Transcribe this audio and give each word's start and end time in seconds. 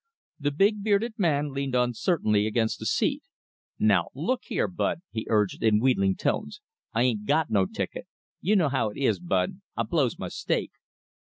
The 0.39 0.49
big 0.49 0.81
bearded 0.81 1.13
man 1.19 1.53
leaned 1.53 1.75
uncertainly 1.75 2.47
against 2.47 2.79
the 2.79 2.87
seat. 2.87 3.21
"Now 3.77 4.07
look 4.15 4.45
here, 4.45 4.67
Bud," 4.67 5.01
he 5.11 5.27
urged 5.29 5.61
in 5.61 5.79
wheedling 5.79 6.15
tones, 6.15 6.59
"I 6.91 7.03
ain't 7.03 7.27
got 7.27 7.51
no 7.51 7.67
ticket. 7.67 8.07
You 8.41 8.55
know 8.55 8.69
how 8.69 8.89
it 8.89 8.97
is, 8.97 9.19
Bud. 9.19 9.61
I 9.77 9.83
blows 9.83 10.17
my 10.17 10.29
stake." 10.29 10.71